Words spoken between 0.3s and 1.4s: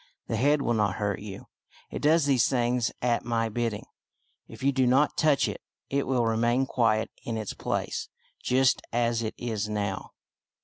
head will not hurt